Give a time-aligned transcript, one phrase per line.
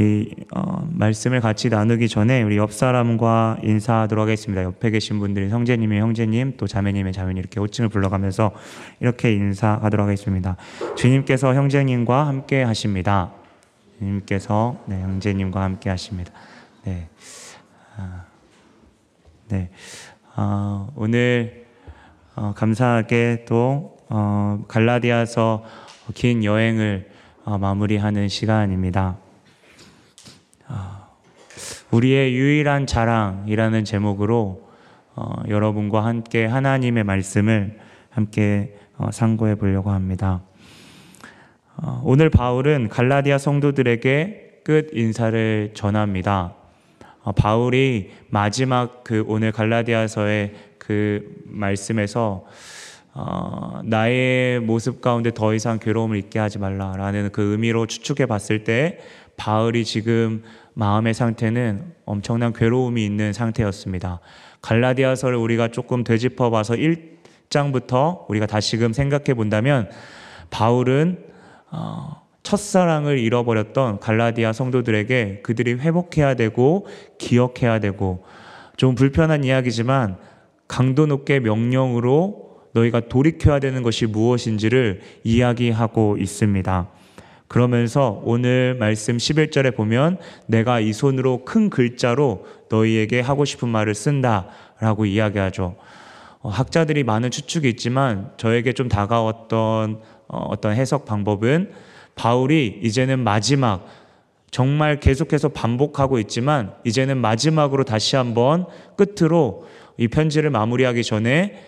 [0.00, 4.64] 우리 어, 말씀을 같이 나누기 전에 우리 옆 사람과 인사하도록 하겠습니다.
[4.64, 8.52] 옆에 계신 분들이 형제님의 형제님, 또 자매님의 자매님 이렇게 호칭을 불러가면서
[9.00, 10.56] 이렇게 인사하도록 하겠습니다.
[10.96, 13.30] 주님께서 형제님과 함께 하십니다.
[13.98, 16.32] 주님께서 네, 형제님과 함께 하십니다.
[16.84, 17.06] 네,
[17.98, 18.24] 아,
[19.48, 19.68] 네,
[20.34, 21.66] 아, 오늘
[22.36, 25.62] 어, 감사하게 또 어, 갈라디아서
[26.14, 27.10] 긴 여행을
[27.44, 29.18] 어, 마무리하는 시간입니다.
[31.90, 34.68] 우리의 유일한 자랑이라는 제목으로
[35.16, 37.78] 어, 여러분과 함께 하나님의 말씀을
[38.10, 40.42] 함께 어, 상고해 보려고 합니다.
[41.76, 46.54] 어, 오늘 바울은 갈라디아 성도들에게 끝 인사를 전합니다.
[47.22, 52.44] 어, 바울이 마지막 그 오늘 갈라디아서의 그 말씀에서
[53.12, 59.00] 어, 나의 모습 가운데 더 이상 괴로움을 잊게 하지 말라라는 그 의미로 추측해 봤을 때
[59.36, 64.20] 바울이 지금 마음의 상태는 엄청난 괴로움이 있는 상태였습니다.
[64.62, 69.90] 갈라디아서를 우리가 조금 되짚어 봐서 1장부터 우리가 다시금 생각해 본다면
[70.50, 71.24] 바울은
[71.70, 76.86] 어, 첫사랑을 잃어버렸던 갈라디아 성도들에게 그들이 회복해야 되고
[77.18, 78.24] 기억해야 되고
[78.76, 80.16] 좀 불편한 이야기지만
[80.66, 86.88] 강도 높게 명령으로 너희가 돌이켜야 되는 것이 무엇인지를 이야기하고 있습니다.
[87.50, 94.46] 그러면서 오늘 말씀 11절에 보면 내가 이 손으로 큰 글자로 너희에게 하고 싶은 말을 쓴다
[94.78, 95.74] 라고 이야기하죠.
[96.42, 101.72] 어, 학자들이 많은 추측이 있지만 저에게 좀 다가왔던 어, 어떤 해석 방법은
[102.14, 103.84] 바울이 이제는 마지막
[104.52, 111.60] 정말 계속해서 반복하고 있지만 이제는 마지막으로 다시 한번 끝으로 이 편지를 마무리하기 전에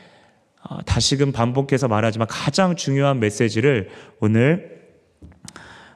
[0.63, 3.89] 어, 다시금 반복해서 말하지만 가장 중요한 메시지를
[4.21, 4.82] 오늘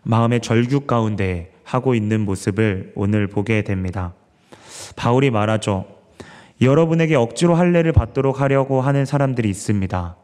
[0.09, 4.15] 마음의 절규 가운데 하고 있는 모습을 오늘 보게 됩니다.
[4.95, 5.85] 바울이 말하죠.
[6.61, 10.17] 여러분에게 억지로 할례를 받도록 하려고 하는 사람들이 있습니다.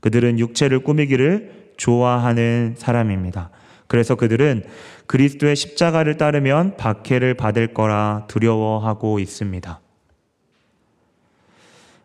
[0.00, 3.48] 그들은 육체를 꾸미기를 좋아하는 사람입니다.
[3.86, 4.64] 그래서 그들은
[5.06, 9.80] 그리스도의 십자가를 따르면 박해를 받을 거라 두려워하고 있습니다.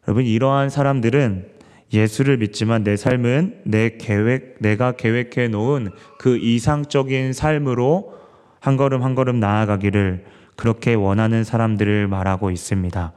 [0.07, 1.56] 여러분, 이러한 사람들은
[1.93, 5.89] 예수를 믿지만 내 삶은 내 계획, 내가 계획해 놓은
[6.19, 8.15] 그 이상적인 삶으로
[8.59, 10.25] 한 걸음 한 걸음 나아가기를
[10.55, 13.13] 그렇게 원하는 사람들을 말하고 있습니다.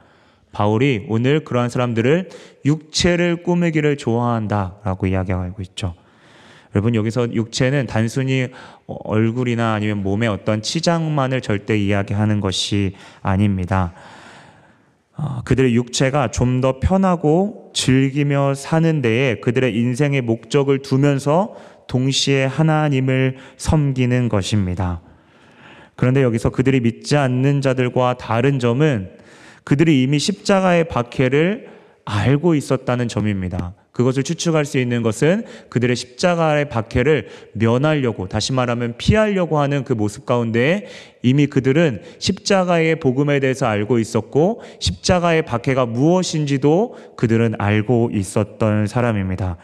[0.53, 2.29] 바울이 오늘 그러한 사람들을
[2.65, 5.95] 육체를 꾸미기를 좋아한다 라고 이야기하고 있죠.
[6.73, 8.47] 여러분 여기서 육체는 단순히
[8.87, 13.93] 얼굴이나 아니면 몸의 어떤 치장만을 절대 이야기하는 것이 아닙니다.
[15.17, 21.55] 어, 그들의 육체가 좀 더 편하고 즐기며 사는 데에 그들의 인생의 목적을 두면서
[21.87, 25.01] 동시에 하나님을 섬기는 것입니다.
[25.95, 29.11] 그런데 여기서 그들이 믿지 않는 자들과 다른 점은
[29.63, 31.67] 그들이 이미 십자가의 박해를
[32.05, 33.73] 알고 있었다는 점입니다.
[33.91, 40.25] 그것을 추측할 수 있는 것은 그들의 십자가의 박해를 면하려고 다시 말하면 피하려고 하는 그 모습
[40.25, 40.87] 가운데
[41.21, 49.57] 이미 그들은 십자가의 복음에 대해서 알고 있었고 십자가의 박해가 무엇인지도 그들은 알고 있었던 사람입니다.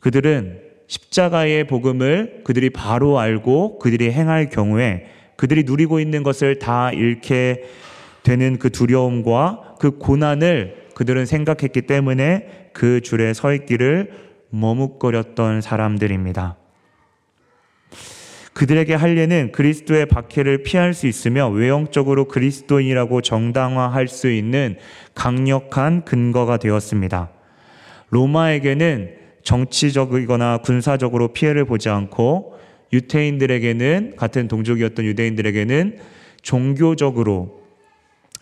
[0.00, 5.06] 그들은 십자가의 복음을 그들이 바로 알고 그들이 행할 경우에
[5.36, 7.64] 그들이 누리고 있는 것을 다 잃게
[8.22, 14.12] 되는 그 두려움과 그 고난을 그들은 생각했기 때문에 그 줄에 서 있기를
[14.48, 16.56] 머뭇거렸던 사람들입니다.
[18.54, 24.76] 그들에게 할례는 그리스도의 박해를 피할 수 있으며 외형적으로 그리스도인이라고 정당화할 수 있는
[25.14, 27.28] 강력한 근거가 되었습니다.
[28.08, 32.54] 로마에게는 정치적이거나 군사적으로 피해를 보지 않고
[32.94, 35.98] 유태인들에게는 같은 동족이었던 유대인들에게는
[36.40, 37.65] 종교적으로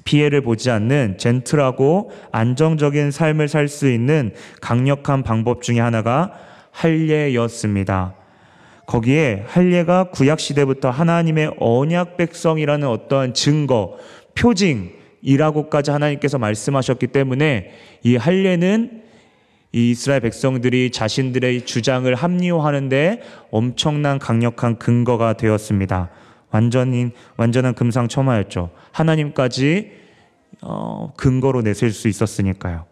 [0.05, 6.33] 피해를 보지 않는 젠틀하고 안정적인 삶을 살 수 있는 강력한 방법 중의 하나가
[6.71, 8.15] 할례였습니다.
[8.87, 13.97] 거기에 할례가 구약 시대부터 하나님의 언약 백성이라는 어떠한 증거,
[14.35, 17.71] 표징이라고까지 하나님께서 말씀하셨기 때문에
[18.03, 19.03] 이 할례는
[19.73, 26.11] 이 이스라엘 백성들이 자신들의 주장을 합리화하는데 엄청난 강력한 근거가 되었습니다.
[26.55, 28.71] 완전히 완전한 금상첨화였죠.
[28.93, 29.91] 하나님까지
[30.63, 32.85] 어, 근거로 내세울 수 있었으니까요.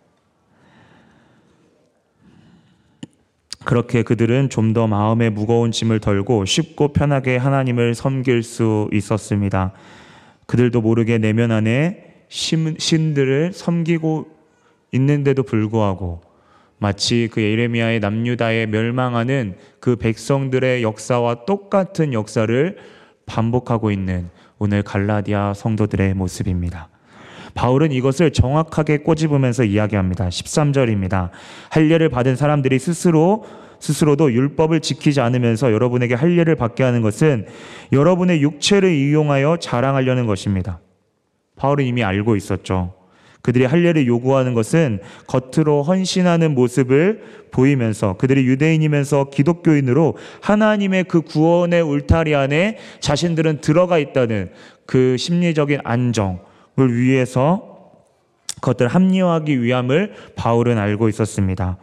[3.64, 9.72] 그렇게 그들은 좀 더 마음의 무거운 짐을 덜고 쉽고 편하게 하나님을 섬길 수 있었습니다.
[10.46, 14.26] 그들도 모르게 내면 안에 신, 신들을 섬기고
[14.90, 16.20] 있는데도 불구하고
[16.78, 22.76] 마치 그 예레미야의 남유다에 멸망하는 그 백성들의 역사와 똑같은 역사를
[23.26, 26.88] 반복하고 있는 오늘 갈라디아 성도들의 모습입니다.
[27.54, 30.28] 바울은 이것을 정확하게 꼬집으면서 이야기합니다.
[30.28, 31.30] 13절입니다.
[31.70, 33.44] 할례를 받은 사람들이 스스로
[33.78, 37.46] 스스로도 율법을 지키지 않으면서 여러분에게 할례를 받게 하는 것은
[37.90, 40.78] 여러분의 육체를 이용하여 자랑하려는 것입니다.
[41.56, 42.94] 바울은 이미 알고 있었죠.
[43.42, 52.34] 그들이 할례를 요구하는 것은 겉으로 헌신하는 모습을 보이면서 그들이 유대인이면서 기독교인으로 하나님의 그 구원의 울타리
[52.34, 54.52] 안에 자신들은 들어가 있다는
[54.86, 57.68] 그 심리적인 안정을 위해서
[58.60, 61.78] 그것들 합리화하기 위함을 바울은 알고 있었습니다.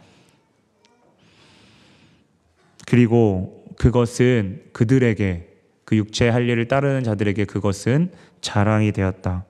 [2.86, 5.46] 그리고 그것은 그들에게
[5.84, 9.44] 그 육체의 할례를 따르는 자들에게 그것은 자랑이 되었다.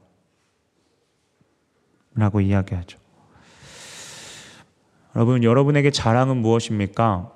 [2.15, 2.99] 라고 이야기하죠.
[5.17, 7.33] 여러분, 여러분에게 자랑은 무엇입니까?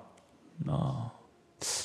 [0.68, 1.12] 어,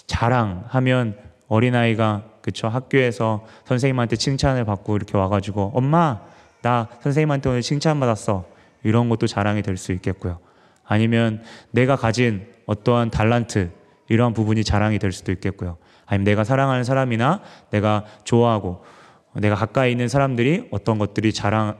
[0.07, 6.21] 자랑하면 어린아이가 그쵸 학교에서 선생님한테 칭찬을 받고 이렇게 와가지고 엄마
[6.61, 8.45] 나 선생님한테 오늘 칭찬 받았어
[8.83, 10.39] 이런 것도 자랑이 될 수 있겠고요.
[10.85, 13.71] 아니면 내가 가진 어떠한 달란트
[14.09, 15.77] 이러한 부분이 자랑이 될 수도 있겠고요.
[16.05, 17.41] 아니면 내가 사랑하는 사람이나
[17.71, 18.83] 내가 좋아하고
[19.35, 21.77] 내가 가까이 있는 사람들이 어떤 것들이 자랑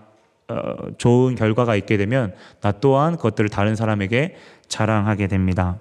[0.49, 4.35] 어, 좋은 결과가 있게 되면 나 또한 그것들을 다른 사람에게
[4.67, 5.79] 자랑하게 됩니다.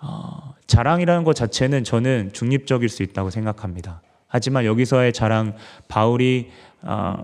[0.00, 4.02] 어, 자랑이라는 것 자체는 저는 중립적일 수 있다고 생각합니다.
[4.26, 5.54] 하지만 여기서의 자랑
[5.88, 6.50] 바울이
[6.82, 7.16] 어,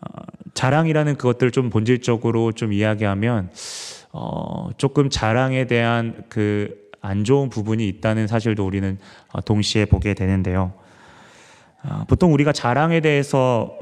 [0.00, 0.08] 어,
[0.54, 3.50] 자랑이라는 그것들을 좀 본질적으로 좀 이야기하면
[4.12, 8.98] 어, 조금 자랑에 대한 그 안 좋은 부분이 있다는 사실도 우리는
[9.32, 10.72] 어, 동시에 보게 되는데요.
[11.82, 13.78] 아, 보통 우리가 자랑에 대해서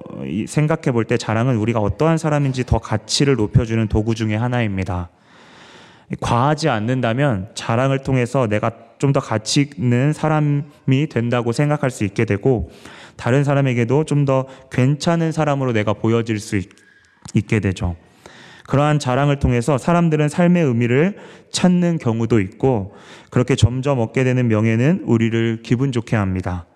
[0.46, 5.10] 생각해 볼 때 자랑은 우리가 어떠한 사람인지 더 가치를 높여주는 도구 중의 하나입니다.
[6.20, 12.70] 과하지 않는다면 자랑을 통해서 내가 좀 더 가치 있는 사람이 된다고 생각할 수 있게 되고
[13.16, 16.68] 다른 사람에게도 좀 더 괜찮은 사람으로 내가 보여질 수 있,
[17.48, 17.96] 게 되죠.
[18.66, 21.18] 그러한 자랑을 통해서 사람들은 삶의 의미를
[21.52, 22.94] 찾는 경우도 있고
[23.30, 26.66] 그렇게 점점 얻게 되는 명예는 우리를 기분 좋게 합니다.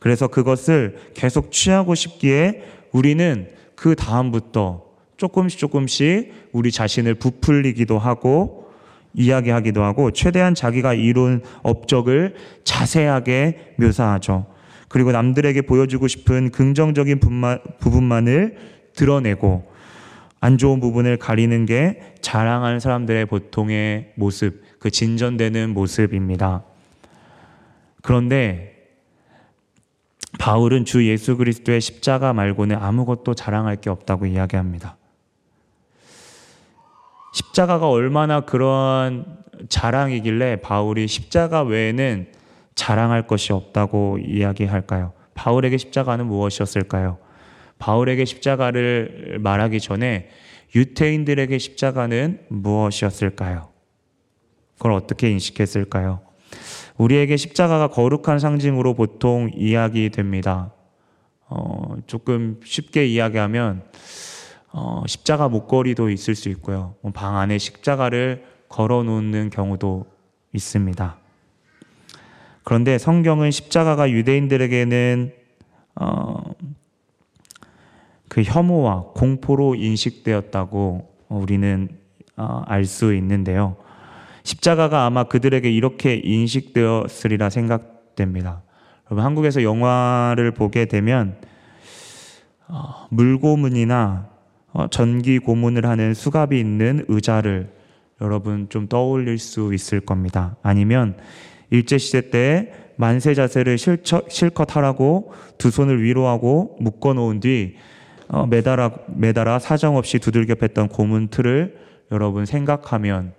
[0.00, 2.62] 그래서 그것을 계속 취하고 싶기에
[2.92, 4.84] 우리는 그 다음부터
[5.16, 8.68] 조금씩 조금씩 우리 자신을 부풀리기도 하고
[9.14, 14.46] 이야기하기도 하고 최대한 자기가 이룬 업적을 자세하게 묘사하죠.
[14.88, 17.20] 그리고 남들에게 보여주고 싶은 긍정적인
[17.80, 18.56] 부분만을
[18.94, 19.70] 드러내고
[20.40, 26.64] 안 좋은 부분을 가리는 게 자랑하는 사람들의 보통의 모습, 그 진전되는 모습입니다.
[28.02, 28.77] 그런데
[30.48, 34.96] 바울은 주 예수 그리스도의 십자가 말고는 아무것도 자랑할 게 없다고 이야기합니다.
[37.34, 39.26] 십자가가 얼마나 그러한
[39.68, 42.32] 자랑이길래 바울이 십자가 외에는
[42.74, 45.12] 자랑할 것이 없다고 이야기할까요?
[45.34, 47.18] 바울에게 십자가는 무엇이었을까요?
[47.78, 50.30] 바울에게 십자가를 말하기 전에
[50.74, 53.68] 유태인들에게 십자가는 무엇이었을까요?
[54.78, 56.27] 그걸 어떻게 인식했을까요?
[56.98, 60.72] 우리에게 십자가가 거룩한 상징으로 보통 이야기됩니다.
[61.48, 63.82] 어, 조금 쉽게 이야기하면
[64.72, 66.96] 어, 십자가 목걸이도 있을 수 있고요.
[67.00, 70.06] 뭐방 안에 십자가를 걸어 놓는 경우도
[70.52, 71.16] 있습니다.
[72.64, 75.32] 그런데 성경은 십자가가 유대인들에게는
[76.00, 76.42] 어,
[78.28, 81.88] 그 혐오와 공포로 인식되었다고 우리는
[82.36, 83.76] 어, 알수 있는데요.
[84.48, 88.62] 십자가가 아마 그들에게 이렇게 인식되었으리라 생각됩니다.
[89.06, 91.36] 여러분 한국에서 영화를 보게 되면
[92.66, 94.26] 어, 물고문이나
[94.72, 97.70] 어, 전기 고문을 하는 수갑이 있는 의자를
[98.22, 100.56] 여러분 좀 떠올릴 수 있을 겁니다.
[100.62, 101.16] 아니면
[101.68, 107.76] 일제시대 때 만세 자세를 실처, 실컷 하라고 두 손을 위로 하고 묶어 놓은 뒤
[108.28, 111.76] 어, 매달아, 매달아 사정없이 두들겨 팼던 고문 틀을
[112.12, 113.37] 여러분 생각하면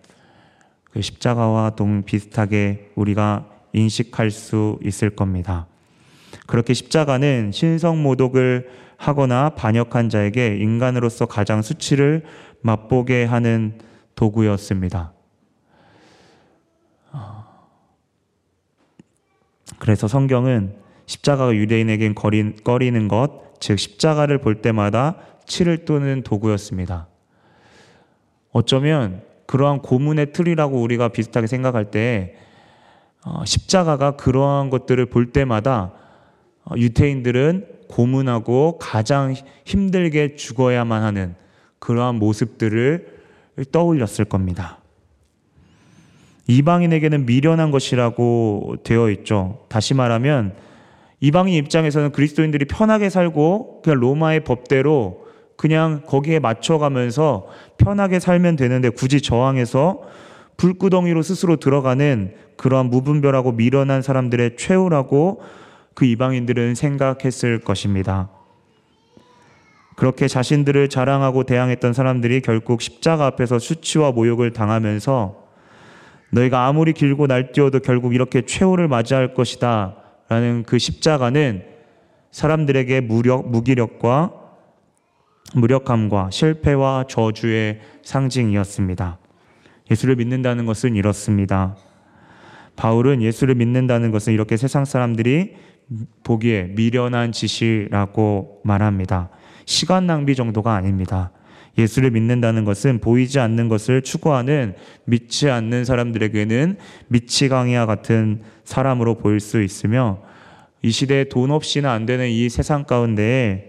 [0.92, 5.68] 그 십자가와 동 비슷하게 우리가 인식할 수 있을 겁니다.
[6.48, 12.24] 그렇게 십자가는 신성모독을 하거나 반역한 자에게 인간으로서 가장 수치를
[12.62, 13.78] 맛보게 하는
[14.16, 15.14] 도구였습니다.
[19.78, 25.16] 그래서 성경은 십자가가 유대인에겐 꺼리는 것, 즉 십자가를 볼 때마다
[25.46, 27.08] 치를 또는 도구였습니다.
[28.52, 32.36] 어쩌면 그러한 고문의 틀이라고 우리가 비슷하게 생각할 때
[33.26, 35.92] 어, 십자가가 그러한 것들을 볼 때마다
[36.64, 39.34] 어, 유태인들은 고문하고 가장
[39.66, 41.34] 힘들게 죽어야만 하는
[41.80, 43.08] 그러한 모습들을
[43.72, 44.78] 떠올렸을 겁니다.
[46.46, 49.66] 이방인에게는 미련한 것이라고 되어 있죠.
[49.68, 50.54] 다시 말하면
[51.22, 55.29] 이방인 입장에서는 그리스도인들이 편하게 살고 그냥 로마의 법대로
[55.60, 57.48] 그냥 거기에 맞춰가면서
[57.78, 60.04] 편하게 살면 되는데 굳이 저항해서
[60.56, 65.42] 불구덩이로 스스로 들어가는 그러한 무분별하고 미련한 사람들의 최후라고
[65.96, 68.30] 그 이방인들은 생각했을 것입니다.
[69.98, 75.44] 그렇게 자신들을 자랑하고 대항했던 사람들이 결국 십자가 앞에서 수치와 모욕을 당하면서
[76.30, 79.98] 너희가 아무리 길고 날뛰어도 결국 이렇게 최후를 맞이할 것이다.
[80.30, 81.66] 라는 그 십자가는
[82.32, 84.39] 사람들에게 무력, 무기력과
[85.56, 89.18] 무력함과 실패와 저주의 상징이었습니다.
[89.92, 91.76] 예수를 믿는다는 것은 이렇습니다.
[92.76, 95.56] 바울은 예수를 믿는다는 것은 이렇게 세상 사람들이
[96.24, 99.30] 보기에 미련한 짓이라고 말합니다.
[99.66, 101.32] 시간 낭비 정도가 아닙니다.
[101.78, 104.76] 예수를 믿는다는 것은 보이지 않는 것을 추구하는
[105.06, 106.78] 믿지 않는 사람들에게는
[107.08, 110.22] 미치광이와 같은 사람으로 보일 수 있으며
[110.82, 113.69] 이 시대에 돈 없이는 안 되는 이 세상 가운데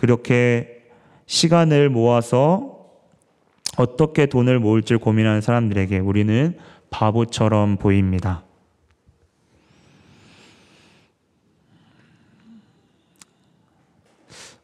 [0.00, 0.82] 그렇게
[1.26, 2.86] 시간을 모아서
[3.76, 6.56] 어떻게 돈을 모을지 고민하는 사람들에게 우리는
[6.88, 8.42] 바보처럼 보입니다.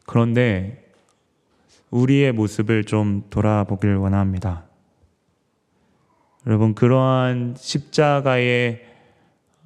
[0.07, 0.89] 그런데
[1.91, 4.63] 우리의 모습을 좀 돌아보길 원합니다.
[6.47, 8.87] 여러분, 그러한 십자가의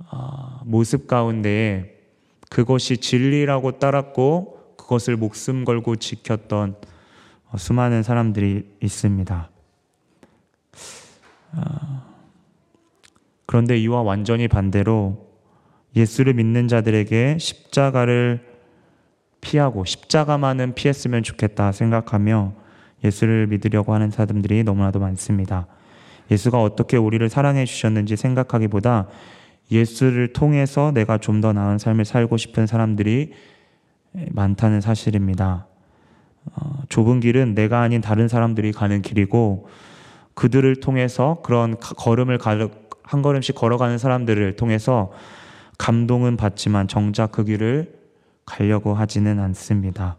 [0.09, 1.97] 아, 모습 가운데
[2.49, 4.60] 그것이 진리라고 따랐고
[4.91, 6.75] 그것을 목숨 걸고 지켰던
[7.57, 9.49] 수많은 사람들이 있습니다.
[11.53, 12.03] 아,
[13.45, 15.29] 그런데 이와 완전히 반대로
[15.95, 18.45] 예수를 믿는 자들에게 십자가를
[19.39, 22.51] 피하고 십자가만은 피했으면 좋겠다 생각하며
[23.05, 25.67] 예수를 믿으려고 하는 사람들이 너무나도 많습니다.
[26.29, 29.07] 예수가 어떻게 우리를 사랑해 주셨는지 생각하기보다
[29.71, 33.31] 예수를 통해서 내가 좀 더 나은 삶을 살고 싶은 사람들이
[34.31, 35.67] 많다는 사실입니다.
[36.45, 39.67] 어, 좁은 길은 내가 아닌 다른 사람들이 가는 길이고
[40.33, 42.39] 그들을 통해서 그런 걸음을
[43.03, 45.11] 한 걸음씩 걸어가는 사람들을 통해서
[45.77, 47.93] 감동은 받지만 정작 그 길을
[48.45, 50.17] 가려고 하지는 않습니다.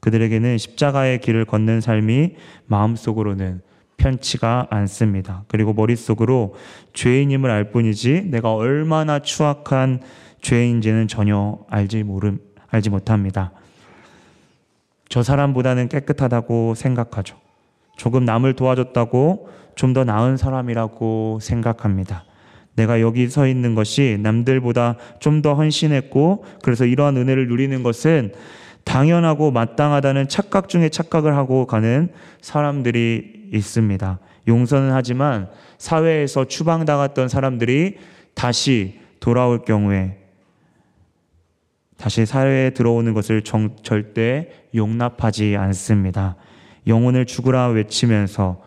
[0.00, 2.34] 그들에게는 십자가의 길을 걷는 삶이
[2.66, 3.62] 마음속으로는
[3.96, 5.44] 편치가 않습니다.
[5.48, 6.54] 그리고 머릿속으로
[6.92, 10.00] 죄인임을 알 뿐이지 내가 얼마나 추악한
[10.42, 12.40] 죄인지는 전혀 알지 모름,
[12.74, 13.52] 알지 못합니다.
[15.08, 17.36] 저 사람보다는 깨끗하다고 생각하죠.
[17.96, 22.24] 조금 남을 도와줬다고 좀 더 나은 사람이라고 생각합니다.
[22.74, 28.32] 내가 여기 서 있는 것이 남들보다 좀 더 헌신했고 그래서 이러한 은혜를 누리는 것은
[28.84, 32.08] 당연하고 마땅하다는 착각 중에 착각을 하고 가는
[32.40, 34.18] 사람들이 있습니다.
[34.48, 37.98] 용서는 하지만 사회에서 추방당했던 사람들이
[38.34, 40.23] 다시 돌아올 경우에
[41.96, 46.36] 다시 사회에 들어오는 것을 정, 절대 용납하지 않습니다.
[46.86, 48.62] 영혼을 죽으라 외치면서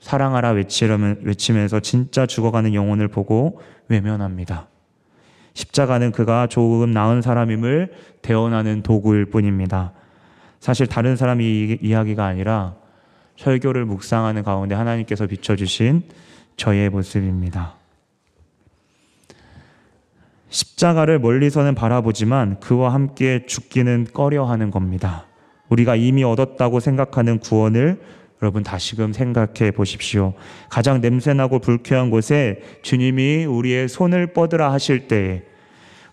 [0.00, 4.68] 사랑하라 외치려면, 외치면서 진짜 죽어가는 영혼을 보고 외면합니다.
[5.54, 9.92] 십자가는 그가 조금 나은 사람임을 대언하는 도구일 뿐입니다.
[10.58, 12.76] 사실 다른 사람 이 이야기가 아니라
[13.36, 16.02] 설교를 묵상하는 가운데 하나님께서 비춰주신
[16.56, 17.79] 저의 모습입니다.
[20.50, 25.26] 십자가를 멀리서는 바라보지만 그와 함께 죽기는 꺼려하는 겁니다.
[25.68, 28.00] 우리가 이미 얻었다고 생각하는 구원을
[28.42, 30.34] 여러분 다시금 생각해 보십시오.
[30.68, 35.42] 가장 냄새나고 불쾌한 곳에 주님이 우리의 손을 뻗으라 하실 때에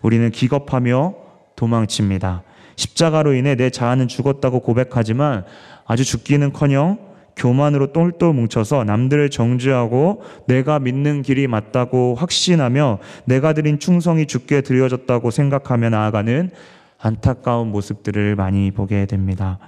[0.02, 1.14] 우리는 기겁하며
[1.56, 2.44] 도망칩니다.
[2.76, 5.44] 십자가로 인해 내 자아는 죽었다고 고백하지만
[5.84, 7.07] 아주 죽기는커녕
[7.38, 15.30] 교만으로 똘똘 뭉쳐서 남들을 정죄하고 내가 믿는 길이 맞다고 확신하며 내가 드린 충성이 죽게 드려졌다고
[15.30, 16.50] 생각하며 나아가는
[16.98, 19.58] 안타까운 모습들을 많이 보게 됩니다.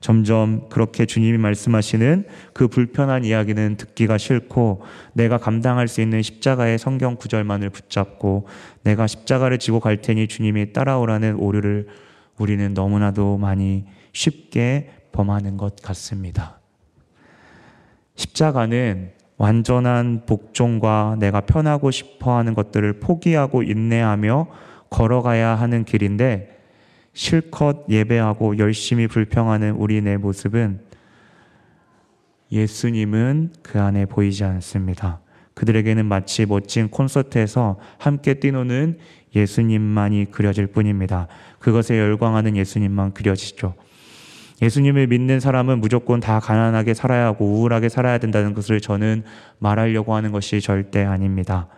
[0.00, 4.82] 점점 그렇게 주님이 말씀하시는 그 불편한 이야기는 듣기가 싫고
[5.12, 8.46] 내가 감당할 수 있는 십자가의 성경 구절만을 붙잡고
[8.84, 11.88] 내가 십자가를 지고 갈 테니 주님이 따라오라는 오류를
[12.38, 16.57] 우리는 너무나도 많이 쉽게 범하는 것 같습니다.
[18.18, 24.48] 십자가는 완전한 복종과 내가 편하고 싶어 하는 것들을 포기하고 인내하며
[24.90, 26.58] 걸어가야 하는 길인데
[27.12, 30.80] 실컷 예배하고 열심히 불평하는 우리의 모습은
[32.50, 35.20] 예수님은 그 안에 보이지 않습니다.
[35.54, 38.98] 그들에게는 마치 멋진 콘서트에서 함께 뛰노는
[39.34, 41.28] 예수님만이 그려질 뿐입니다.
[41.60, 43.74] 그것에 열광하는 예수님만 그려지죠.
[44.60, 49.22] 예수님을 믿는 사람은 무조건 다 가난하게 살아야 하고 우울하게 살아야 된다는 것을 저는
[49.58, 51.68] 말하려고 하는 것이 절대 아닙니다.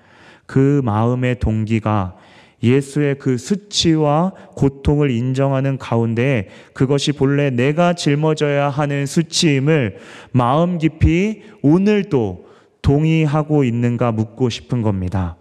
[0.47, 2.17] 그 마음의 동기가
[2.63, 9.99] 예수의 그 수치와 고통을 인정하는 가운데 그것이 본래 내가 짊어져야 하는 수치임을
[10.33, 12.47] 마음 깊이 오늘도
[12.83, 15.37] 동의하고 있는가 묻고 싶은 겁니다.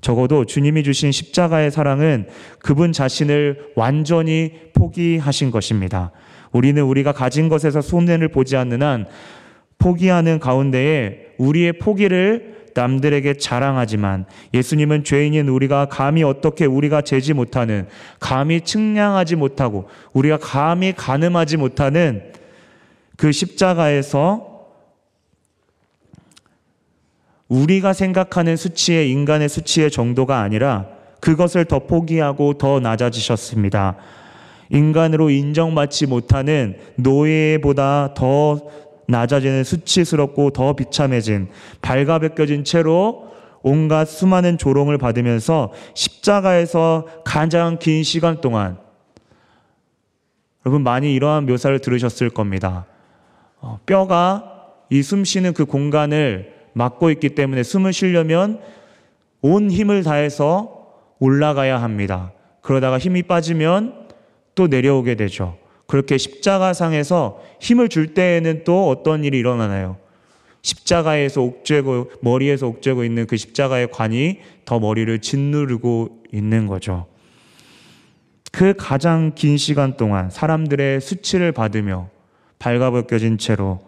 [0.00, 2.26] 적어도 주님이 주신 십자가의 사랑은
[2.60, 6.10] 그분 자신을 완전히 포기하신 것입니다.
[6.52, 9.06] 우리는 우리가 가진 것에서 손해를 보지 않는 한
[9.78, 17.88] 포기하는 가운데에 우리의 포기를 남들에게 자랑하지만 예수님은 죄인인 우리가 감히 어떻게 우리가 재지 못하는
[18.20, 22.32] 감히 측량하지 못하고 우리가 감히 가늠하지 못하는
[23.16, 24.50] 그 십자가에서
[27.48, 30.86] 우리가 생각하는 수치의 인간의 수치의 정도가 아니라
[31.20, 33.96] 그것을 더 포기하고 더 낮아지셨습니다.
[34.70, 38.60] 인간으로 인정받지 못하는 노예보다 더
[39.08, 41.48] 낮아지는 수치스럽고 더 비참해진
[41.82, 43.28] 발가벗겨진 채로
[43.62, 48.78] 온갖 수많은 조롱을 받으면서 십자가에서 가장 긴 시간 동안
[50.64, 52.86] 여러분 많이 이러한 묘사를 들으셨을 겁니다.
[53.60, 54.44] 어, 뼈가
[54.90, 58.60] 이 숨 쉬는 그 공간을 막고 있기 때문에 숨을 쉬려면
[59.40, 60.86] 온 힘을 다해서
[61.18, 62.32] 올라가야 합니다.
[62.60, 63.99] 그러다가 힘이 빠지면
[64.54, 65.58] 또 내려오게 되죠.
[65.86, 69.98] 그렇게 십자가상에서 힘을 줄 때에는 또 어떤 일이 일어나나요?
[70.62, 77.06] 십자가에서 옥죄고 머리에서 옥죄고 있는 그 십자가의 관이 더 머리를 짓누르고 있는 거죠.
[78.52, 82.10] 그 가장 긴 시간 동안 사람들의 수치를 받으며
[82.58, 83.80] 발가벗겨진 채로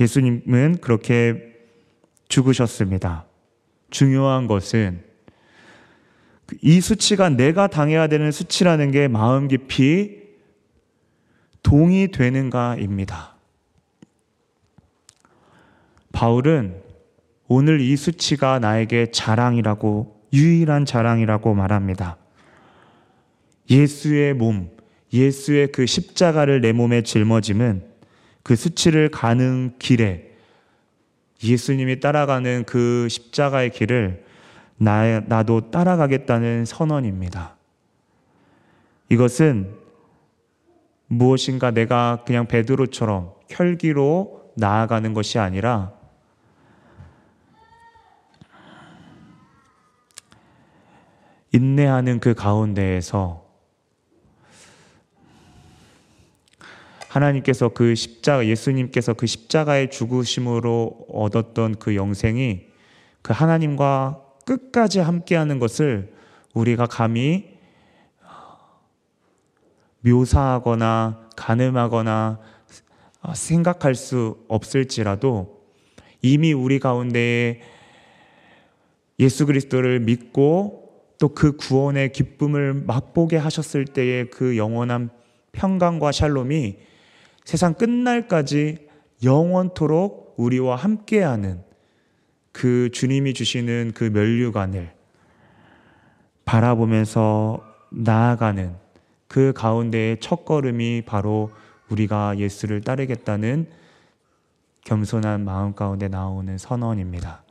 [0.00, 1.34] 예수님은 그렇게
[2.28, 3.26] 죽으셨습니다.
[3.90, 5.09] 중요한 것은
[6.60, 10.20] 이 수치가 내가 당해야 되는 수치라는 게 마음 깊이
[11.62, 13.36] 동의되는가입니다.
[16.12, 16.82] 바울은
[17.48, 22.16] 오늘 이 수치가 나에게 자랑이라고, 유일한 자랑이라고 말합니다.
[23.68, 24.70] 예수의 몸,
[25.12, 27.84] 예수의 그 십자가를 내 몸에 짊어짐은
[28.42, 30.30] 그 수치를 가는 길에
[31.42, 34.24] 예수님이 따라가는 그 십자가의 길을
[34.82, 37.54] 나, 나도 따라가겠다는 선언입니다.
[39.10, 39.76] 이것은
[41.06, 45.92] 무엇인가 내가 그냥 베드로처럼 혈기로 나아가는 것이 아니라
[51.52, 53.44] 인내하는 그 가운데에서
[57.08, 62.68] 하나님께서 그 십자가, 예수님께서 그 십자가의 죽으심으로 얻었던 그 영생이
[63.20, 66.12] 그 하나님과 끝까지 함께하는 것을
[66.54, 67.56] 우리가 감히
[70.00, 72.40] 묘사하거나 가늠하거나
[73.34, 75.60] 생각할 수 없을지라도
[76.20, 77.60] 이미 우리 가운데
[79.20, 80.80] 예수 그리스도를 믿고
[81.20, 85.10] 또 그 구원의 기쁨을 맛보게 하셨을 때의 그 영원한
[85.52, 86.78] 평강과 샬롬이
[87.44, 88.88] 세상 끝날까지
[89.22, 91.69] 영원토록 우리와 함께하는
[92.52, 94.92] 그 주님이 주시는 그 면류관을
[96.44, 98.74] 바라보면서 나아가는
[99.28, 101.52] 그 가운데의 첫 걸음이 바로
[101.88, 103.68] 우리가 예수를 따르겠다는
[104.84, 107.42] 겸손한 마음 가운데 나오는 선언입니다.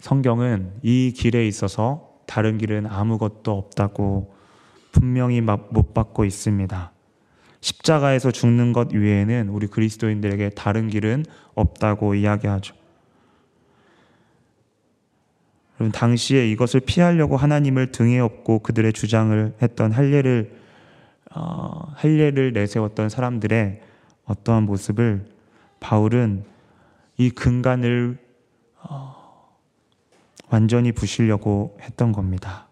[0.00, 4.34] 성경은 이 길에 있어서 다른 길은 아무것도 없다고
[4.92, 6.93] 분명히 못 받고 있습니다.
[7.64, 11.24] 십자가에서 죽는 것 외에는 우리 그리스도인들에게 다른 길은
[11.54, 12.74] 없다고 이야기하죠.
[15.76, 20.54] 여러분 당시에 이것을 피하려고 하나님을 등에 업고 그들의 주장을 했던 할례를
[21.34, 23.80] 어, 할례를 내세웠던 사람들의
[24.26, 25.24] 어떠한 모습을
[25.80, 26.44] 바울은
[27.16, 28.18] 이 근간을
[28.82, 29.56] 어,
[30.50, 32.68] 완전히 부시려고 했던 겁니다.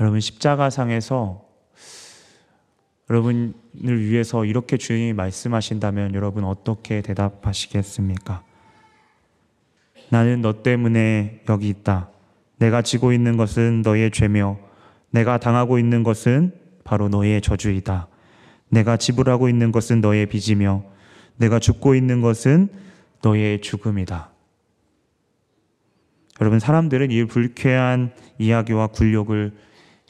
[0.00, 1.44] 여러분 십자가상에서
[3.10, 3.54] 여러분을
[4.00, 8.42] 위해서 이렇게 주님이 말씀하신다면 여러분 어떻게 대답하시겠습니까?
[10.08, 12.08] 나는 너 때문에 여기 있다.
[12.58, 14.58] 내가 지고 있는 것은 너의 죄며
[15.10, 18.08] 내가 당하고 있는 것은 바로 너의 저주이다.
[18.70, 20.84] 내가 지불하고 있는 것은 너의 빚이며
[21.36, 22.68] 내가 죽고 있는 것은
[23.22, 24.30] 너의 죽음이다.
[26.40, 29.52] 여러분, 사람들은 이 불쾌한 이야기와 굴욕을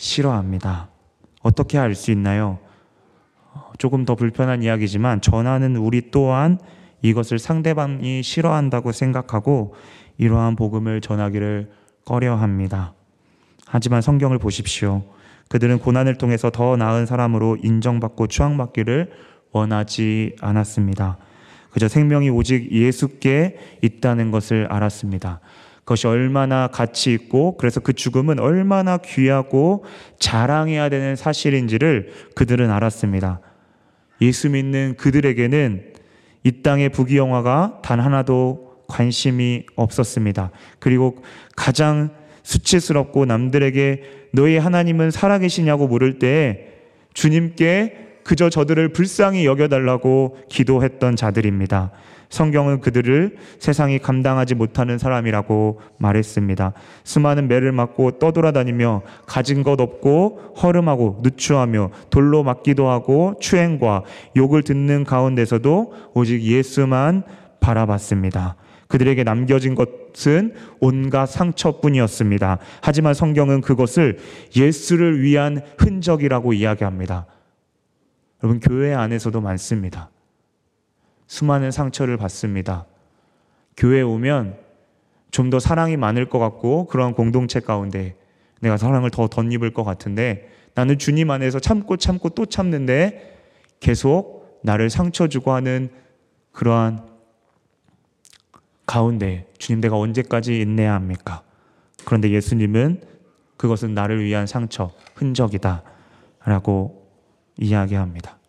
[0.01, 0.89] 싫어합니다.
[1.43, 2.59] 어떻게 알 수 있나요?
[3.79, 6.59] 조금 더 불편한 이야기지만 전하는 우리 또한
[7.03, 9.75] 이것을 상대방이 싫어한다고 생각하고
[10.17, 11.71] 이러한 복음을 전하기를
[12.07, 12.95] 꺼려 합니다.
[13.67, 15.03] 하지만 성경을 보십시오.
[15.49, 19.13] 그들은 고난을 통해서 더 나은 사람으로 인정받고 추앙받기를
[19.53, 21.19] 원하지 않았습니다.
[21.73, 25.41] 그저 생명이 오직 예수께 있다는 것을 알았습니다.
[25.91, 29.85] 그것이 얼마나 가치 있고 그래서 그 죽음은 얼마나 귀하고
[30.21, 33.41] 자랑해야 되는 사실인지를 그들은 알았습니다.
[34.21, 35.95] 예수 믿는 그들에게는
[36.45, 40.53] 이 땅의 부귀영화가 단 하나도 관심이 없었습니다.
[40.79, 41.25] 그리고
[41.57, 42.11] 가장
[42.45, 46.69] 수치스럽고 남들에게 너희 하나님은 살아계시냐고 물을 때
[47.15, 51.91] 주님께 그저 저들을 불쌍히 여겨달라고 기도했던 자들입니다.
[52.31, 56.73] 성경은 그들을 세상이 감당하지 못하는 사람이라고 말했습니다.
[57.05, 64.05] 수많은 매를 맞고 떠돌아다니며 가진 것 없고 허름하고 누추하며 돌로 맞기도 하고 추행과
[64.37, 67.25] 욕을 듣는 가운데서도 오직 예수만
[67.59, 68.57] 바라봤습니다.
[68.87, 72.59] 그들에게 남겨진 것은 온갖 상처뿐이었습니다.
[72.81, 74.19] 하지만 성경은 그것을
[74.57, 77.27] 예수를 위한 흔적이라고 이야기합니다.
[78.43, 80.11] 여러분, 교회 안에서도 많습니다.
[81.31, 82.87] 수많은 상처를 받습니다.
[83.77, 84.59] 교회 오면
[85.31, 88.17] 좀 더 사랑이 많을 것 같고 그런 공동체 가운데
[88.61, 93.39] 내가 사랑을 더 덧입을 것 같은데 나는 주님 안에서 참고 참고 또 참는데
[93.79, 95.91] 계속 나를 상처 주고 하는
[96.51, 97.09] 그러한
[98.85, 101.45] 가운데 주님 내가 언제까지 인내해야 합니까?
[102.05, 103.03] 그런데 예수님은
[103.57, 105.85] 그것은 나를 위한 상처, 흔적이다.
[106.45, 107.09] 라고
[107.57, 108.40] 이야기합니다.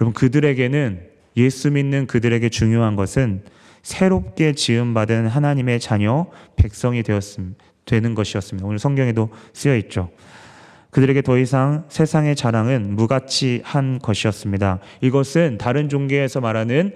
[0.00, 1.00] 여러분, 그들에게는
[1.36, 3.42] 예수 믿는 그들에게 중요한 것은
[3.82, 7.54] 새롭게 지음받은 하나님의 자녀, 백성이 되었음,
[7.84, 8.66] 되는 것이었습니다.
[8.66, 10.10] 오늘 성경에도 쓰여 있죠.
[10.90, 14.80] 그들에게 더 이상 세상의 자랑은 무가치한 것이었습니다.
[15.02, 16.94] 이것은 다른 종교에서 말하는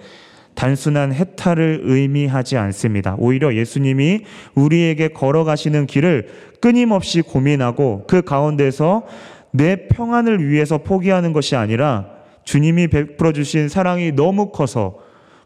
[0.55, 3.15] 단순한 해탈을 의미하지 않습니다.
[3.19, 4.21] 오히려 예수님이
[4.55, 6.27] 우리에게 걸어가시는 길을
[6.59, 9.05] 끊임없이 고민하고 그 가운데서
[9.51, 12.20] 내 평안을 위해서 포기하는 것이 아니라
[12.51, 14.97] 주님이 베풀어 주신 사랑이 너무 커서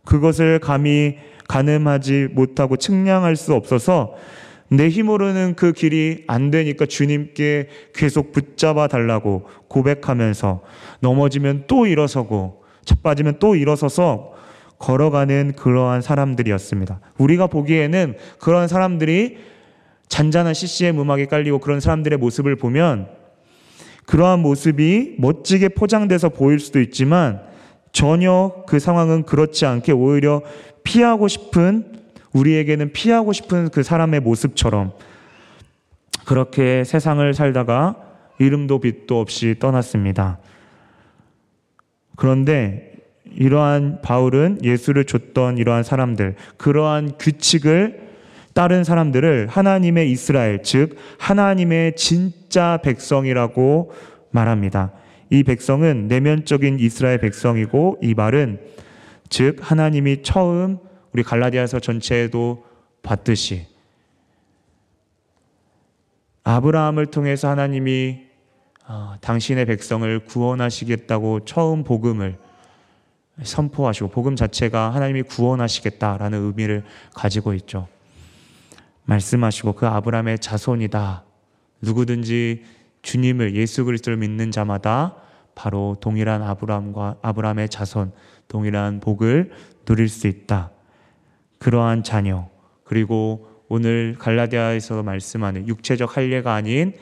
[0.05, 4.15] 그것을 감히 가늠하지 못하고 측량할 수 없어서
[4.69, 10.63] 내 힘으로는 그 길이 안 되니까 주님께 계속 붙잡아 달라고 고백하면서
[11.01, 14.33] 넘어지면 또 일어서고 자빠지면 또 일어서서
[14.79, 17.01] 걸어가는 그러한 사람들이었습니다.
[17.19, 19.37] 우리가 보기에는 그런 사람들이
[20.07, 23.24] 잔잔한 CCM 음악에 깔리고 그런 사람들의 모습을 보면
[24.05, 27.41] 그러한 모습이 멋지게 포장돼서 보일 수도 있지만
[27.91, 30.41] 전혀 그 상황은 그렇지 않게 오히려
[30.83, 31.93] 피하고 싶은
[32.33, 34.91] 우리에게는 피하고 싶은 그 사람의 모습처럼
[36.25, 37.95] 그렇게 세상을 살다가
[38.39, 40.39] 이름도 빛도 없이 떠났습니다.
[42.15, 42.93] 그런데
[43.31, 48.05] 이러한 바울은 예수를 줬던 이러한 사람들, 그러한 규칙을
[48.53, 53.91] 따른 사람들을 하나님의 이스라엘, 즉, 하나님의 진 짜 백성이라고
[54.31, 54.93] 말합니다.
[55.29, 58.61] 이 백성은 내면적인 이스라엘 백성이고, 이 말은
[59.27, 60.77] 즉, 하나님이 처음
[61.11, 62.63] 우리 갈라디아서 전체에도
[63.03, 63.67] 봤듯이
[66.45, 68.21] 아브라함을 통해서 하나님이
[68.87, 72.37] 어, 당신의 백성을 구원하시겠다고 처음 복음을
[73.43, 77.89] 선포하시고 복음 자체가 하나님이 구원하시겠다라는 의미를 가지고 있죠.
[79.03, 81.24] 말씀하시고 그 아브라함의 자손이다.
[81.85, 82.63] 누구든지
[83.01, 85.15] 주님을 예수 그리스도를 믿는 자마다
[85.53, 88.11] 바로 동일한 아브라함과 아브라함의 자손,
[88.47, 89.51] 동일한 복을
[89.85, 90.71] 누릴 수 있다.
[91.59, 92.49] 그러한 자녀
[92.83, 96.93] 그리고 오늘 갈라디아에서 말씀하는 육체적 할례가 아닌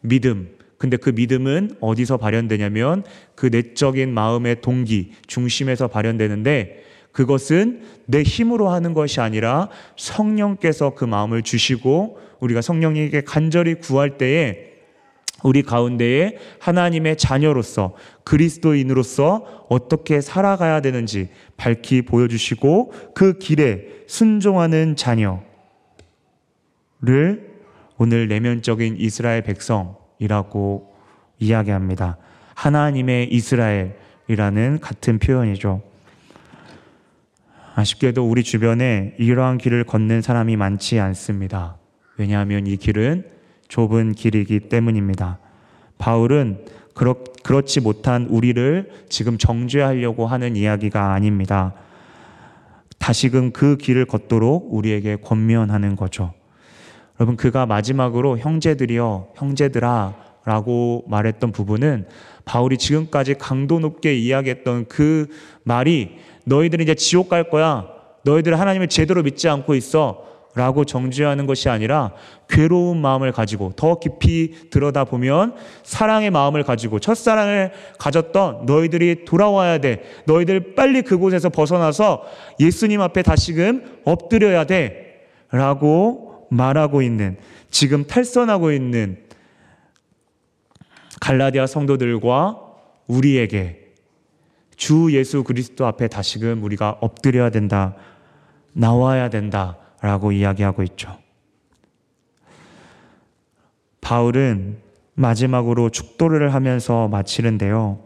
[0.00, 8.68] 믿음, 근데 그 믿음은 어디서 발현되냐면 그 내적인 마음의 동기, 중심에서 발현되는데 그것은 내 힘으로
[8.70, 14.68] 하는 것이 아니라 성령께서 그 마음을 주시고 우리가 성령에게 간절히 구할 때에
[15.44, 25.42] 우리 가운데에 하나님의 자녀로서 그리스도인으로서 어떻게 살아가야 되는지 밝히 보여주시고 그 길에 순종하는 자녀를
[27.98, 30.92] 오늘 내면적인 이스라엘 백성 이라고
[31.38, 32.16] 이야기합니다.
[32.54, 35.82] 하나님의 이스라엘이라는 같은 표현이죠.
[37.76, 41.76] 아쉽게도 우리 주변에 이러한 길을 걷는 사람이 많지 않습니다.
[42.18, 43.24] 왜냐하면 이 길은
[43.68, 45.38] 좁은 길이기 때문입니다.
[45.96, 51.74] 바울은 그렇, 그렇지 못한 우리를 지금 정죄하려고 하는 이야기가 아닙니다.
[52.98, 56.34] 다시금 그 길을 걷도록 우리에게 권면하는 거죠.
[57.20, 62.06] 여러분 그가 마지막으로 형제들이여 형제들아 라고 말했던 부분은
[62.44, 65.28] 바울이 지금까지 강도 높게 이야기했던 그
[65.62, 67.86] 말이 너희들은 이제 지옥 갈 거야.
[68.24, 70.24] 너희들 하나님을 제대로 믿지 않고 있어.
[70.58, 72.10] 라고 정죄하는 것이 아니라
[72.48, 80.02] 괴로운 마음을 가지고 더 깊이 들여다보면 사랑의 마음을 가지고 첫사랑을 가졌던 너희들이 돌아와야 돼.
[80.24, 82.24] 너희들 빨리 그곳에서 벗어나서
[82.58, 85.28] 예수님 앞에 다시금 엎드려야 돼.
[85.52, 87.36] 라고 말하고 있는
[87.70, 89.18] 지금 탈선하고 있는
[91.20, 92.58] 갈라디아 성도들과
[93.06, 93.92] 우리에게
[94.74, 97.94] 주 예수 그리스도 앞에 다시금 우리가 엎드려야 된다.
[98.72, 101.18] 나와야 된다 라고 이야기하고 있죠.
[104.00, 104.78] 바울은
[105.14, 107.98] 마지막으로 축도를 하면서 마치는데요.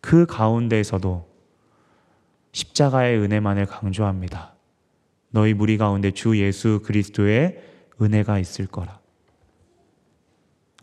[0.00, 1.28] 그 가운데에서도
[2.52, 4.54] 십자가의 은혜만을 강조합니다.
[5.30, 7.62] 너희 무리 가운데 주 예수 그리스도의
[8.00, 8.98] 은혜가 있을 거라.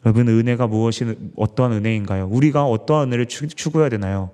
[0.05, 2.27] 여러분 은혜가 무엇이 어떠한 은혜인가요?
[2.27, 4.29] 우리가 어떠한 은혜를 추구해야 되나요?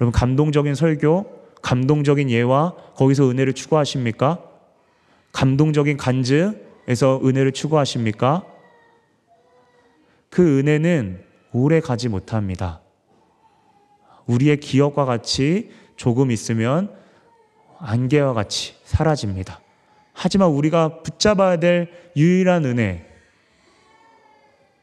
[0.00, 1.24] 여러분 감동적인 설교,
[1.62, 4.42] 감동적인 예와 거기서 은혜를 추구하십니까?
[5.38, 8.44] 감동적인 간증에서 은혜를 추구하십니까?
[10.30, 11.22] 그 은혜는
[11.52, 12.80] 오래 가지 못합니다.
[14.26, 16.92] 우리의 기억과 같이 조금 있으면
[17.78, 19.60] 안개와 같이 사라집니다.
[20.12, 23.06] 하지만 우리가 붙잡아야 될 유일한 은혜,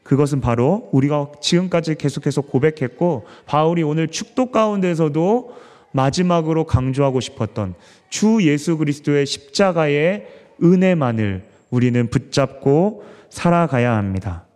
[0.04, 5.54] 그것은 바로 우리가 지금까지 계속해서 고백했고, 바울이 오늘 축도 가운데서도
[5.92, 7.74] 마지막으로 강조하고 싶었던
[8.08, 14.46] 주 예수 그리스도의 십자가의 은혜만을 우리는 붙잡고 살아가야 합니다.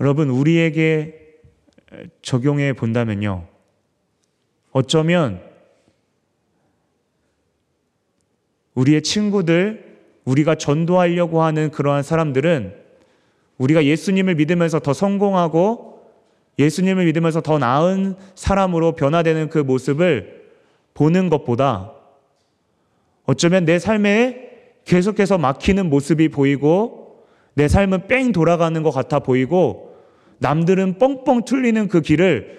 [0.00, 1.18] 여러분, 우리에게
[2.22, 3.46] 적용해 본다면요.
[4.72, 5.42] 어쩌면
[8.74, 12.74] 우리의 친구들, 우리가 전도하려고 하는 그러한 사람들은
[13.56, 15.88] 우리가 예수님을 믿으면서 더 성공하고
[16.58, 20.48] 예수님을 믿으면서 더 나은 사람으로 변화되는 그 모습을
[20.94, 21.92] 보는 것보다
[23.28, 24.48] 어쩌면 내 삶에
[24.86, 29.94] 계속해서 막히는 모습이 보이고 내 삶은 뺑 돌아가는 것 같아 보이고
[30.38, 32.58] 남들은 뻥뻥 뚫리는 그 길을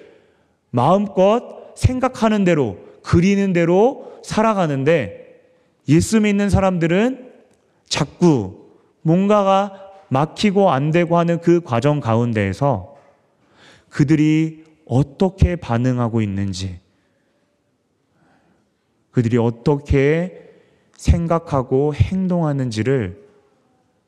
[0.69, 5.39] 마음껏 생각하는 대로 그리는 대로 살아가는데
[5.87, 7.31] 예수 믿는 사람들은
[7.87, 8.67] 자꾸
[9.01, 12.95] 뭔가가 막히고 안 되고 하는 그 과정 가운데에서
[13.89, 16.79] 그들이 어떻게 반응하고 있는지,
[19.09, 20.48] 그들이 어떻게
[20.99, 23.23] 생각하고 행동하는지를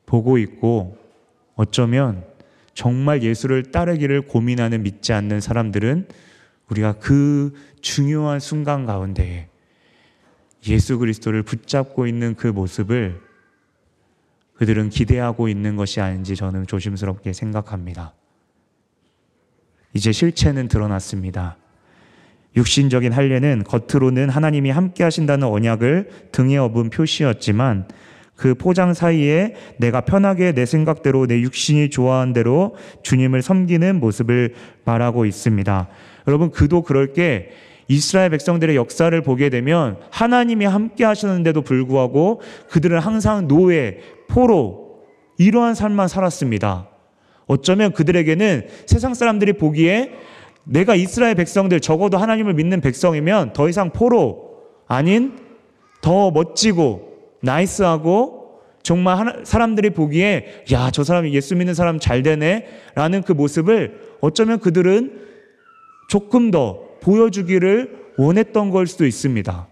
[0.04, 0.98] 보고 있고
[1.54, 2.24] 어쩌면
[2.74, 6.08] 정말 예수를 따르기를 고민하는 믿지 않는 사람들은
[6.68, 9.48] 우리가 그 중요한 순간 가운데에
[10.68, 13.20] 예수 그리스도를 붙잡고 있는 그 모습을
[14.54, 18.12] 그들은 기대하고 있는 것이 아닌지 저는 조심스럽게 생각합니다.
[19.94, 21.56] 이제 실체는 드러났습니다.
[22.56, 27.86] 육신적인 할례는 겉으로는 하나님이 함께 하신다는 언약을 등에 업은 표시였지만
[28.34, 35.26] 그 포장 사이에 내가 편하게 내 생각대로 내 육신이 좋아한 대로 주님을 섬기는 모습을 말하고
[35.26, 35.88] 있습니다.
[36.26, 37.50] 여러분, 그도 그럴 게
[37.88, 45.02] 이스라엘 백성들의 역사를 보게 되면 하나님이 함께 하셨는데도 불구하고 그들은 항상 노예, 포로,
[45.38, 46.88] 이러한 삶만 살았습니다.
[47.46, 50.12] 어쩌면 그들에게는 세상 사람들이 보기에
[50.64, 55.38] 내가 이스라엘 백성들 적어도 하나님을 믿는 백성이면 더 이상 포로 아닌
[56.00, 58.42] 더 멋지고 나이스하고
[58.82, 65.20] 정말 사람들이 보기에 야 저 사람이 예수 믿는 사람 잘 되네라는 그 모습을 어쩌면 그들은
[66.08, 69.68] 조금 더 보여주기를 원했던 걸 수도 있습니다.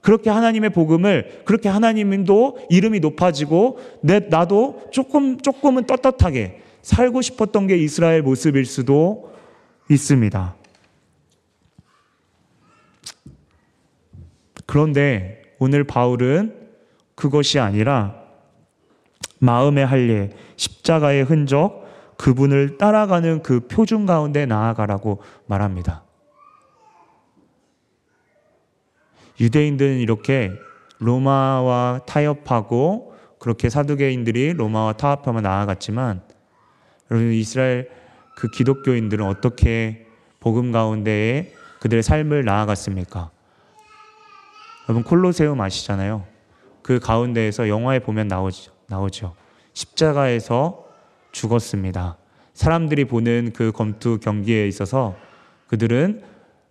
[0.00, 7.76] 그렇게 하나님의 복음을 그렇게 하나님도 이름이 높아지고 내 나도 조금 조금은 떳떳하게 살고 싶었던 게
[7.76, 9.31] 이스라엘 모습일 수도
[9.92, 10.54] 있습니다.
[14.66, 16.56] 그런데 오늘 바울은
[17.14, 18.14] 그것이 아니라
[19.38, 21.82] 마음의 할례, 십자가의 흔적,
[22.16, 26.04] 그분을 따라가는 그 표준 가운데 나아가라고 말합니다.
[29.40, 30.52] 유대인들은 이렇게
[30.98, 36.22] 로마와 타협하고 그렇게 사두개인들이 로마와 타협하며 나아갔지만
[37.10, 37.90] 여러분 이스라엘
[38.36, 40.06] 그 기독교인들은 어떻게
[40.40, 43.30] 복음 가운데에 그들의 삶을 나아갔습니까?
[44.88, 46.26] 여러분 콜로세움 아시잖아요.
[46.82, 48.72] 그 가운데에서 영화에 보면 나오죠.
[48.88, 49.34] 나오죠.
[49.72, 50.84] 십자가에서
[51.30, 52.18] 죽었습니다.
[52.54, 55.16] 사람들이 보는 그 검투 경기에 있어서
[55.68, 56.22] 그들은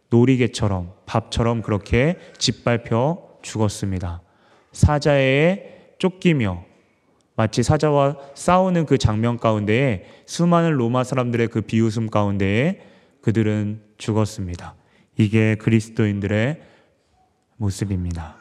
[0.09, 4.21] 놀이개처럼 밥처럼 그렇게 짓밟혀 죽었습니다.
[4.71, 6.70] 사자에 쫓기며
[7.41, 12.81] 마치 사자와 싸우는 그 장면 가운데에 수많은 로마 사람들의 그 비웃음 가운데에
[13.21, 14.75] 그들은 죽었습니다.
[15.17, 16.61] 이게 그리스도인들의
[17.57, 18.35] 모습입니다.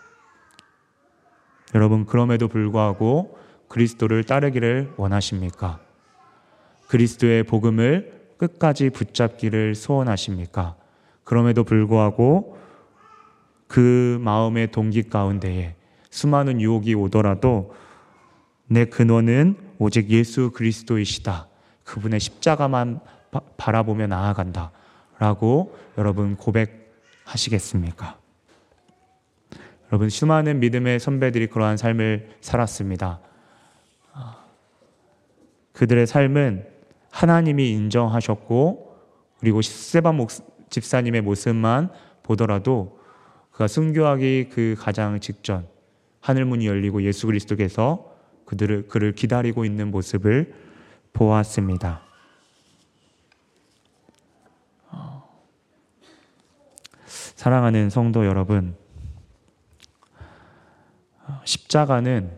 [1.75, 5.81] 여러분, 그럼에도 불구하고 그리스도를 따르기를 원하십니까?
[6.89, 10.77] 그리스도의 복음을 끝까지 붙잡기를 소원하십니까?
[11.25, 12.59] 그럼에도 불구하고
[13.67, 15.75] 그 마음의 동기 가운데에
[16.11, 17.73] 수많은 유혹이 오더라도
[18.72, 21.48] 내 근원은 오직 예수 그리스도이시다.
[21.83, 23.00] 그분의 십자가만
[23.56, 24.70] 바 라보며 나아간다.
[25.18, 28.16] 라고 여러분 고백하시겠습니까?
[29.90, 33.18] 여러분, 수많은 믿음의 선배들이 그러한 삶을 살았습니다.
[35.72, 36.64] 그들의 삶은
[37.11, 38.96] 하나님이 인정하셨고,
[39.40, 40.24] 그리고 스테반
[40.68, 41.90] 집사님의 모습만
[42.22, 43.00] 보더라도
[43.50, 45.66] 그가 순교하기 그 가장 직전
[46.20, 48.10] 하늘문이 열리고 예수 그리스도께서
[48.51, 50.53] 그들을 그를 기다리고 있는 모습을
[51.13, 52.03] 보았습니다.
[57.37, 58.77] 사랑하는 성도 여러분,
[61.45, 62.37] 십자가는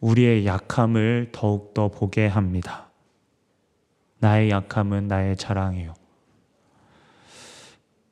[0.00, 2.88] 우리의 약함을 더욱더 보게 합니다.
[4.18, 5.94] 나의 약함은 나의 자랑이요.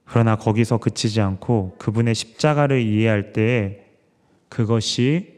[0.05, 3.89] 그러나 거기서 그치지 않고 그분의 십자가를 이해할 때
[4.49, 5.36] 그것이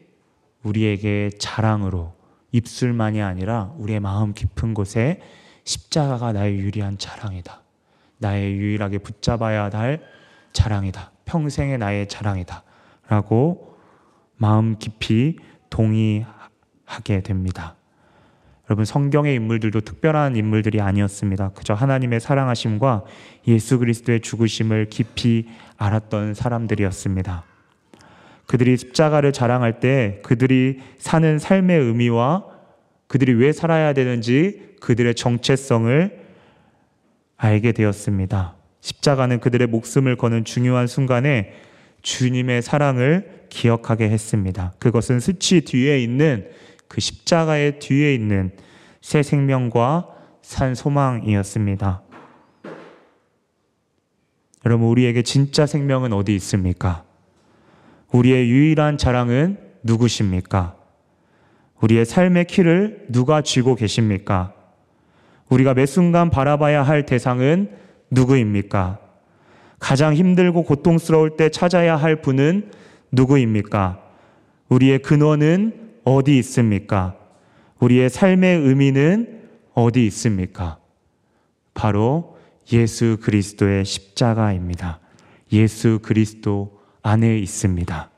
[0.63, 2.15] 우리에게 자랑으로
[2.53, 5.21] 입술만이 아니라 우리의 마음 깊은 곳에
[5.65, 7.63] 십자가가 나의 유리한 자랑이다.
[8.19, 10.03] 나의 유일하게 붙잡아야 할
[10.53, 11.13] 자랑이다.
[11.25, 12.63] 평생의 나의 자랑이다.
[13.09, 13.77] 라고
[14.37, 15.39] 마음 깊이
[15.71, 17.77] 동의하게 됩니다.
[18.69, 21.51] 여러분 성경의 인물들도 특별한 인물들이 아니었습니다.
[21.51, 23.05] 그저 하나님의 사랑하심과
[23.47, 27.48] 예수 그리스도의 죽으심을 깊이 알았던 사람들이었습니다.
[28.49, 32.47] 그들이 십자가를 자랑할 때 그들이 사는 삶의 의미와
[33.07, 36.19] 그들이 왜 살아야 되는지 그들의 정체성을
[37.37, 38.57] 알게 되었습니다.
[38.81, 41.53] 십자가는 그들의 목숨을 거는 중요한 순간에
[42.01, 44.73] 주님의 사랑을 기억하게 했습니다.
[44.79, 46.49] 그것은 수치 뒤에 있는
[46.89, 48.53] 그 십자가의 뒤에 있는
[49.03, 50.09] 새 생명과
[50.41, 52.03] 산 소망이었습니다.
[54.65, 57.08] 여러분, 우리에게 진짜 생명은 어디 있습니까?
[58.13, 60.77] 우리의 유일한 자랑은 누구십니까?
[61.81, 64.53] 우리의 삶의 키를 누가 쥐고 계십니까?
[65.49, 67.71] 우리가 매 순간 바라봐야 할 대상은
[68.11, 68.99] 누구입니까?
[69.79, 72.71] 가장 힘들고 고통스러울 때 찾아야 할 분은
[73.13, 74.03] 누구입니까?
[74.69, 77.17] 우리의 근원은 어디 있습니까?
[77.79, 79.43] 우리의 삶의 의미는
[79.75, 80.79] 어디 있습니까?
[81.75, 82.37] 바로
[82.73, 84.99] 예수 그리스도의 십자가입니다.
[85.53, 88.11] 예수 그리스도 안에 있습니다.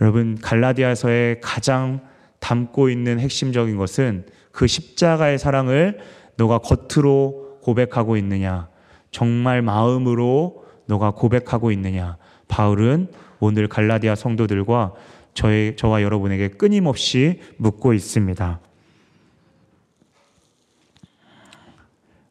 [0.00, 2.00] 여러분, 갈라디아서에 가장
[2.40, 5.98] 담고 있는 핵심적인 것은 그 십자가의 사랑을
[6.36, 8.68] 너가 겉으로 고백하고 있느냐,
[9.10, 12.18] 정말 마음으로 너가 고백하고 있느냐.
[12.48, 14.92] 바울은 오늘 갈라디아 성도들과
[15.32, 18.60] 저의, 저와 여러분에게 끊임없이 묻고 있습니다.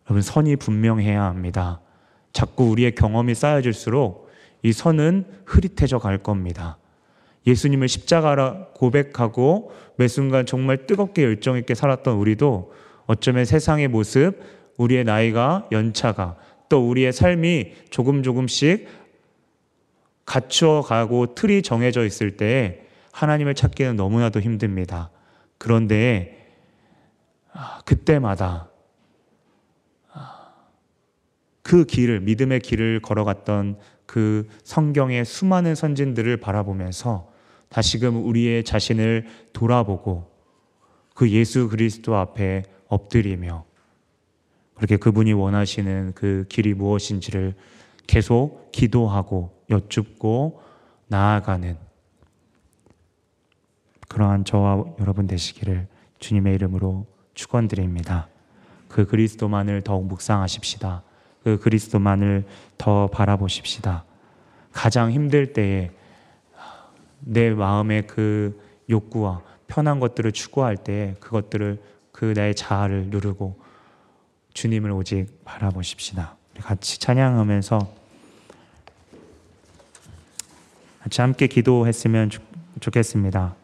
[0.05, 1.81] 여러분, 선이 분명해야 합니다.
[2.33, 4.29] 자꾸 우리의 경험이 쌓여질수록
[4.63, 6.77] 이 선은 흐릿해져 갈 겁니다.
[7.45, 12.73] 예수님을 십자가라 고백하고 매 순간 정말 뜨겁게 열정 있게 살았던 우리도
[13.05, 14.39] 어쩌면 세상의 모습,
[14.77, 16.37] 우리의 나이가 연차가
[16.69, 18.87] 또 우리의 삶이 조금 조금씩
[20.25, 25.11] 갖추어 가고 틀이 정해져 있을 때 하나님을 찾기는 너무나도 힘듭니다.
[25.57, 26.47] 그런데
[27.51, 28.72] 아, 그때마다 아,
[31.63, 37.31] 그 길을 믿음의 길을 걸어갔던 그 성경의 수많은 선진들을 바라보면서
[37.69, 40.31] 다시금 우리의 자신을 돌아보고
[41.15, 43.65] 그 예수 그리스도 앞에 엎드리며
[44.75, 47.55] 그렇게 그분이 원하시는 그 길이 무엇인지를
[48.05, 50.61] 계속 기도하고 여쭙고
[51.07, 51.77] 나아가는
[54.09, 55.87] 그러한 저와 여러분 되시기를
[56.19, 58.27] 주님의 이름으로 축원드립니다.
[58.87, 61.03] 그 그리스도만을 더욱 묵상하십시다.
[61.43, 62.45] 그 그리스도만을
[62.77, 64.05] 더 바라보십시다.
[64.71, 65.91] 가장 힘들 때에
[67.19, 73.59] 내 마음의 그 욕구와 편한 것들을 추구할 때 그것들을 그 나의 자아를 누르고
[74.53, 76.35] 주님을 오직 바라보십시다.
[76.61, 78.03] 같이 찬양하면서
[81.01, 82.29] 같이 함께 기도했으면
[82.79, 83.55] 좋겠습니다.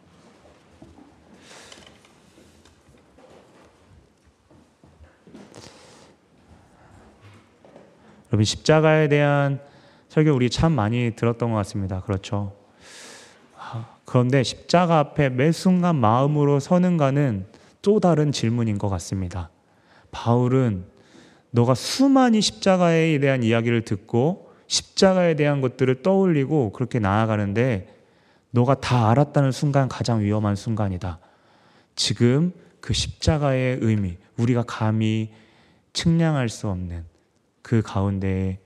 [8.40, 9.60] 여러분 십자가에 대한
[10.08, 12.00] 설교 우리 참 많이 들었던 것 같습니다.
[12.00, 12.56] 그렇죠.
[13.54, 17.44] 아, 그런데 십자가 앞에 매 순간 마음으로 서는가는
[17.82, 19.50] 또 다른 질문인 것 같습니다.
[20.10, 20.86] 바울은
[21.50, 27.94] 너가 수많이 십자가에 대한 이야기를 듣고 십자가에 대한 것들을 떠올리고 그렇게 나아가는데
[28.52, 31.18] 너가 다 알았다는 순간 가장 위험한 순간이다.
[31.94, 35.30] 지금 그 십자가의 의미, 우리가 감히
[35.92, 37.09] 측량할 수 없는
[37.70, 38.58] 그 가운데에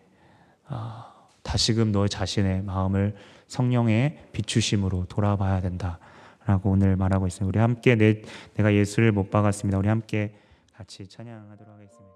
[0.66, 3.14] 아, 다시금 너 자신의 마음을
[3.48, 7.46] 성령의 비추심으로 돌아봐야 된다라고 오늘 말하고 있습니다.
[7.46, 8.22] 우리 함께 내,
[8.54, 9.76] 내가 예수를 못 박았습니다.
[9.76, 10.34] 우리 함께
[10.72, 12.13] 같이 찬양하도록 하겠습니다.